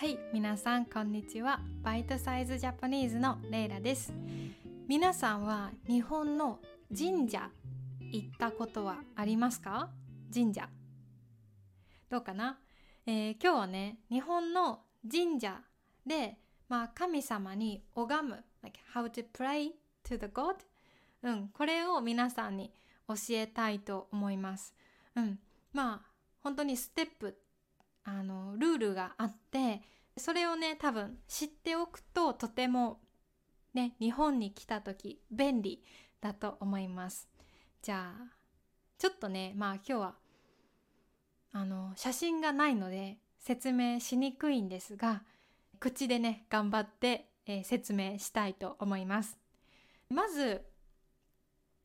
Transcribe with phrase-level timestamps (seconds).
[0.00, 1.58] はい、皆さんこんにちは。
[1.82, 4.12] バイトサイズジャパニーズのレイラです。
[4.86, 6.60] 皆さんは日本の
[6.96, 7.50] 神社
[7.98, 9.90] 行ったことはありますか？
[10.32, 10.68] 神社。
[12.08, 12.60] どうかな、
[13.06, 15.60] えー今日はね、日本の神社
[16.06, 16.36] で、
[16.68, 19.72] まあ、神様に拝む、like how to pray
[20.04, 20.58] to the God
[21.24, 22.72] うん、これを皆さんに
[23.08, 24.72] 教えたいと思います。
[25.16, 25.40] うん、
[25.72, 26.10] まあ、
[26.40, 27.36] 本当にステップ、
[28.04, 29.82] あの、ルールがあって、
[30.16, 33.00] それをね、多分知っておくととても
[33.74, 35.82] ね、日本に来た時便利
[36.20, 37.28] だと思います。
[37.82, 38.36] じゃあ、
[38.98, 40.14] ちょっとね、まあ今日は、
[41.52, 45.22] あの、写真がないので説明しにくいんですが、
[45.78, 49.38] 口でね、頑張って、えー説明したいと思います。
[50.08, 50.64] まず、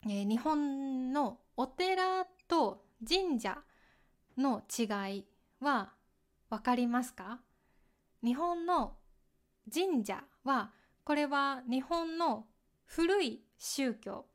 [0.04, 3.58] えー日本のお寺と神社
[4.36, 5.26] の違い
[5.60, 5.92] は
[6.54, 7.40] わかりますか？
[8.22, 8.96] 日本の
[9.72, 10.70] 神社は
[11.02, 12.46] これは日本の
[12.84, 14.26] 古い宗教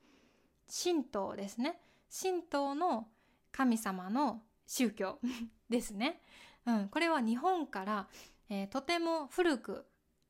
[0.67, 1.79] 神道ですね。
[2.11, 3.07] 神道の
[3.53, 5.19] 神様の宗教
[5.69, 6.21] ですね、
[6.65, 8.09] うん、これは日本から、
[8.49, 9.85] えーとても古く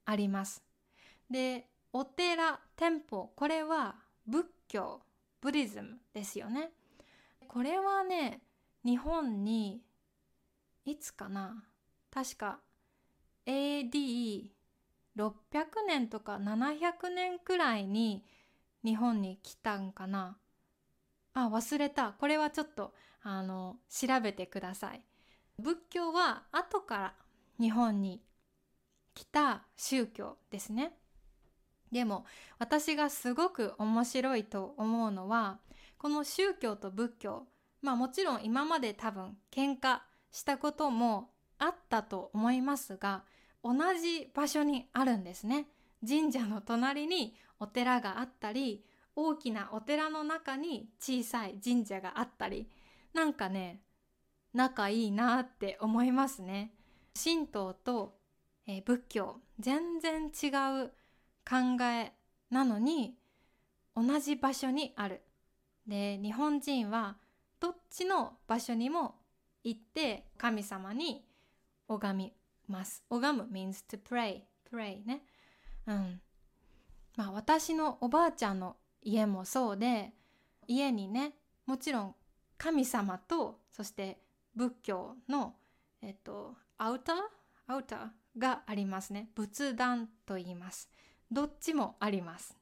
[0.05, 0.63] あります。
[1.27, 3.95] でお寺店舗これは
[4.27, 5.01] 仏教
[5.41, 6.71] ブリズムですよね。
[7.47, 8.43] これはね
[8.85, 9.83] 日本に
[10.85, 11.65] いつかな？
[12.11, 12.59] 確か
[13.45, 14.51] AD600
[15.87, 18.23] 年とか700年くらいに
[18.83, 20.37] 日本に来たんかな。
[21.33, 22.13] あ忘れた。
[22.13, 25.01] これはちょっとあの調べてください。
[25.57, 27.13] 仏教は後から
[27.59, 28.21] 日本に
[29.13, 30.93] 来た宗教ですね。
[31.91, 32.25] でも
[32.59, 35.59] 私がすごく面白いと思うのは
[35.97, 37.47] この宗教と仏教。
[37.81, 39.99] まあもちろん今まで多分喧嘩
[40.31, 43.23] したこともあったと思いますが
[43.63, 45.67] 同じ場所にあるんですね。
[46.07, 52.69] 神社の隣にお寺があったり大きなお寺の中に小さい神社があったり
[53.13, 53.81] なんかね
[54.53, 56.73] 仲いいなって思いますね。
[57.21, 58.17] 神道と、
[58.65, 60.47] えー仏教全然違
[60.85, 60.91] う
[61.47, 62.13] 考え
[62.49, 63.15] なのに
[63.95, 65.21] 同じ場所にある。
[65.85, 67.17] で日本人は
[67.59, 69.15] どっちの場所にも
[69.63, 71.25] 行って神様に
[71.89, 72.33] 拝み
[72.67, 73.03] ます。
[73.09, 74.43] 拝む means to pray.
[74.71, 75.23] pray ね。
[75.85, 76.21] うん。
[77.17, 80.13] まあ私のおばあちゃんの家もそうで、
[80.67, 81.33] 家にね、
[81.65, 82.15] もちろん
[82.57, 84.21] 神様と、そして
[84.55, 85.55] 仏教の、
[86.01, 87.15] えっと、アウター？
[87.67, 88.39] アウター？
[88.39, 89.29] がありますね。
[89.35, 90.89] 仏壇と言います。
[91.31, 92.55] どっちもあります。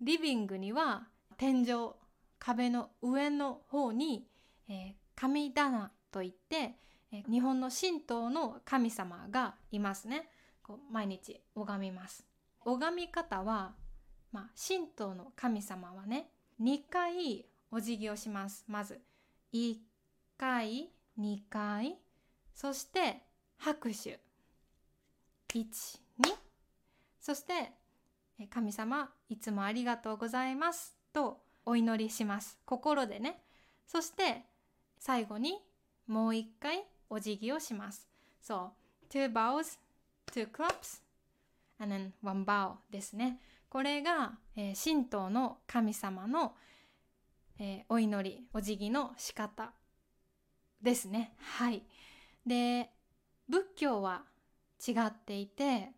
[0.00, 1.06] リビングには
[1.36, 1.92] 天井、
[2.38, 4.26] 壁の上の方に、
[4.68, 6.74] えー神棚といって、
[7.14, 10.28] え日本の神道の神様がいますね。
[10.62, 12.26] こう毎日拝みます。
[12.60, 13.74] 拝み方は、
[14.32, 16.30] まあ、神道の神様はね、
[16.60, 18.64] 2回お辞儀をします。
[18.66, 19.00] まず、
[19.52, 19.76] 1
[20.36, 21.98] 回、2回、
[22.52, 23.22] そして
[23.58, 24.18] 拍手。
[25.50, 26.34] 1、2。
[27.20, 27.72] そして、
[28.50, 30.96] 神様、いつもありがとうございます。
[31.12, 32.58] とお祈りします。
[32.64, 33.44] 心でね。
[33.86, 34.46] そして、
[34.98, 35.62] 最後に
[36.08, 38.08] もう一回お辞儀をします。
[38.42, 38.72] そ
[39.04, 39.78] う、two bows,
[40.32, 41.00] two claps,
[41.78, 43.38] and then one bow ですね。
[43.68, 46.56] これが、えー神道の神様の、
[47.60, 49.70] えーお祈り、お辞儀の仕方
[50.82, 51.36] ですね。
[51.38, 51.84] はい。
[52.44, 52.90] で、
[53.48, 54.24] 仏教は
[54.84, 55.92] 違っていて、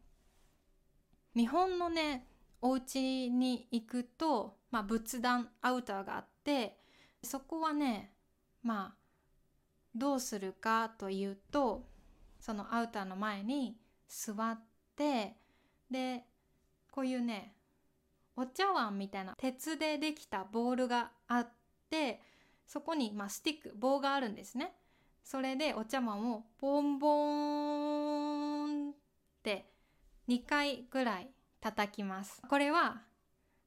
[1.34, 2.27] 日本のね、
[2.60, 6.77] お家に行くと、まあ、仏壇アウターがあって、
[7.22, 8.12] そこはね、
[8.62, 9.06] まあ
[9.97, 11.84] どうするかというと
[12.39, 13.77] そのアウターの前に
[14.09, 14.61] 座っ
[14.95, 15.37] て
[15.91, 16.25] で
[16.91, 17.55] こういうね
[18.37, 21.49] お茶碗みたいな鉄でできたボールがあっ
[21.91, 22.21] て
[22.67, 24.75] そこに、まあ、スティック棒があるんですね。
[25.25, 28.95] それでお茶碗をボンボーンっ
[29.43, 29.71] て
[30.28, 32.43] 2回ぐらい叩きます。
[32.48, 33.03] これは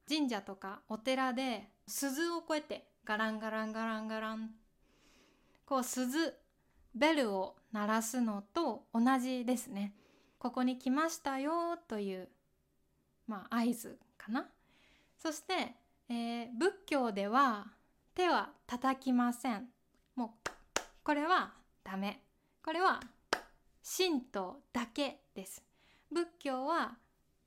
[0.08, 4.50] 神社とかお寺で鈴をこうやってガランガランガランガラン
[5.70, 6.34] こう鈴
[6.96, 9.94] ベルを鳴らすのと同じですね。
[10.40, 12.28] ここに来ましたよという
[13.28, 14.48] まあ合図かな。
[15.16, 15.76] そして、
[16.08, 17.68] えー仏教では
[18.16, 19.68] 手は叩きません。
[20.16, 20.50] もう
[21.04, 21.52] これは
[21.84, 22.20] ダメ。
[22.64, 22.98] これは
[23.96, 25.62] 神道だけです。
[26.10, 26.96] 仏教は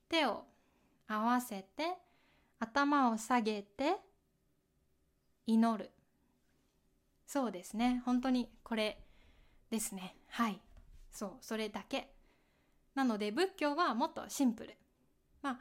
[0.08, 0.46] 手を
[1.10, 1.98] 合わせて
[2.58, 3.98] 頭を下げて
[5.46, 5.92] 祈る。
[7.26, 9.00] そうですね本当にこれ
[9.70, 10.60] ですねはい
[11.12, 12.14] そうそれだけ
[12.96, 14.76] なので仏教はもっとシンプル。
[15.42, 15.60] まあ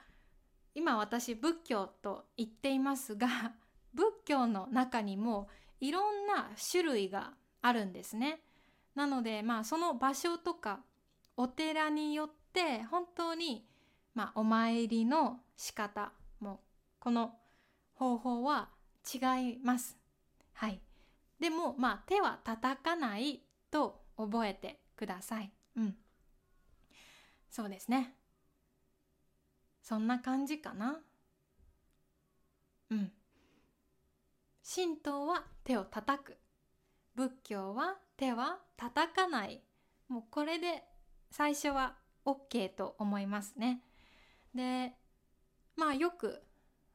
[0.75, 3.29] 今私仏教と言っていますが
[3.93, 5.49] 仏教の中にも
[5.81, 8.43] いろんな種類があるんですね。
[8.95, 10.83] なのでまあその場所とか
[11.37, 13.67] お寺によって本当に
[14.15, 16.63] まあお参りの仕方も
[17.01, 17.39] この
[17.95, 18.71] 方法は
[19.13, 19.99] 違います。
[20.53, 20.81] はい。
[21.43, 25.51] でもまあ手は叩かないと覚えてください。
[25.77, 25.97] うん。
[27.51, 28.15] そうですね。
[29.83, 31.01] そんな感じかな。
[32.91, 33.11] うん。
[34.65, 36.39] 神道は手を叩く。
[37.17, 39.65] 仏教は手は叩かない。
[40.07, 40.85] もうこれで
[41.33, 43.83] 最初は OK と思いますね。
[44.55, 44.93] で、
[45.75, 46.41] まあよく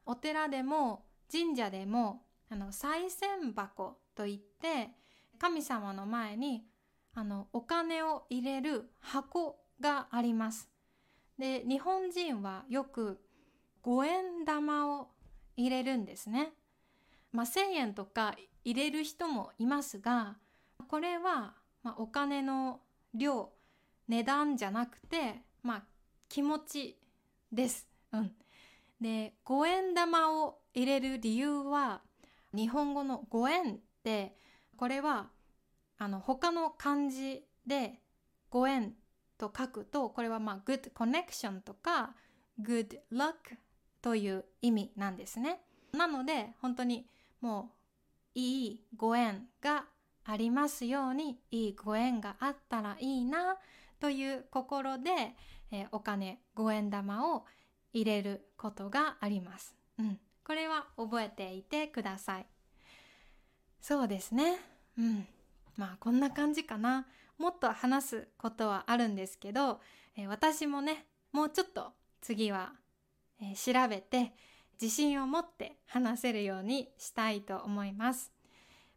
[0.06, 4.90] お寺でも神社でもあの賽銭箱といって
[5.38, 6.64] 神様の前に
[7.14, 10.68] あのお金を入れる箱があります。
[11.38, 13.20] で日本人はよく
[13.80, 15.10] 五円玉を
[15.56, 16.52] 入れるんですね。
[17.30, 18.34] まあ、1,000円とか
[18.64, 20.36] 入れる人もいますが
[20.88, 21.54] これは、
[21.84, 22.80] まあ、お金の
[23.14, 23.52] 量
[24.08, 25.82] 値段じゃなくて、まあ、
[26.28, 26.98] 気持ち
[27.52, 27.86] です。
[28.12, 28.32] うん、
[29.00, 32.00] で五円玉を入れる理由は
[32.52, 33.78] 日本語の五円
[34.08, 34.34] て
[34.78, 35.28] これは
[35.98, 38.00] あの他の漢字で
[38.48, 38.94] 五円
[39.36, 42.14] と書くとこれはまあ good connection とか
[42.58, 43.34] good luck
[44.00, 45.60] という意味なんですね。
[45.92, 47.06] なので本当に
[47.42, 47.72] も
[48.34, 49.84] ういいご縁が
[50.24, 53.56] ありますようにいいご縁があったらいいな
[54.00, 55.10] という心で、
[55.70, 57.44] えー、お金五円玉を
[57.92, 59.74] 入れることがあります。
[59.98, 62.46] うん、これは覚えていてください。
[63.80, 64.58] そうですね。
[64.98, 65.26] うん。
[65.76, 67.06] まあこんな感じかな。
[67.38, 69.80] もっと話すことはあるんですけど、
[70.16, 72.72] えー、私もねもうちょっと次は、
[73.40, 74.32] えー、調べて
[74.80, 78.32] 自信を持って話せるようにしたいと思います。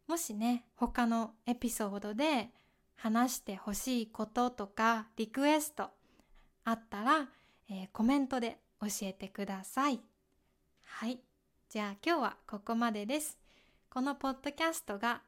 [0.07, 2.49] もしね他のエピソードで
[2.95, 5.89] 話してほしいこととかリクエスト
[6.65, 7.29] あったら、
[7.69, 10.01] えー、コメントで教えてください。
[10.83, 11.19] はい。
[11.69, 13.40] じゃあ今日はここまでです。
[13.93, 15.21] このポッドキャストが、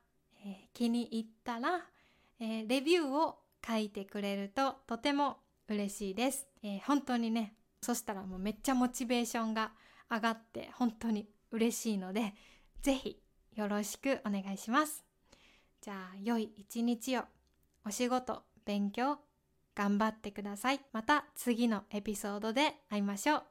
[0.45, 1.86] えー、気に入ったら
[2.39, 5.38] えー、レビューを書いてくれるととても
[5.69, 9.71] 嬉しいです、えー、本当にねそしたらもうめっちゃモチベーションが
[10.12, 12.33] 上がって本当に嬉しいので
[12.81, 13.18] ぜひ
[13.56, 15.06] よろしくお願いします。
[15.80, 17.21] じゃあ良い一日を。
[17.86, 19.19] お仕事勉強
[19.75, 20.80] 頑張ってください。
[20.92, 23.44] また次のエピソードで会いましょう。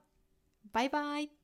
[0.72, 1.41] バイバイ。